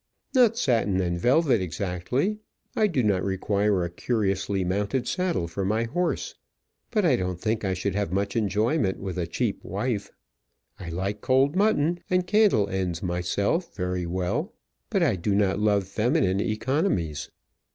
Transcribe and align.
"Not 0.33 0.57
satin 0.57 0.99
and 0.99 1.19
velvet 1.19 1.61
exactly. 1.61 2.39
I 2.75 2.87
do 2.87 3.03
not 3.03 3.23
require 3.23 3.83
a 3.83 3.89
curiously 3.91 4.63
mounted 4.63 5.07
saddle 5.07 5.47
for 5.47 5.63
my 5.63 5.83
horse. 5.83 6.33
But 6.89 7.05
I 7.05 7.15
don't 7.15 7.39
think 7.39 7.63
I 7.63 7.75
should 7.75 7.93
have 7.93 8.11
much 8.11 8.35
enjoyment 8.35 8.97
with 8.97 9.19
a 9.19 9.27
cheap 9.27 9.63
wife. 9.63 10.11
I 10.79 10.89
like 10.89 11.21
cold 11.21 11.55
mutton 11.55 11.99
and 12.09 12.25
candle 12.25 12.67
ends 12.67 13.03
myself 13.03 13.75
very 13.75 14.07
well, 14.07 14.55
but 14.89 15.03
I 15.03 15.17
do 15.17 15.35
not 15.35 15.59
love 15.59 15.83
feminine 15.87 16.39
economies. 16.39 17.29